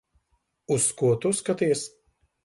[0.75, 1.83] Uz ko tu skaties?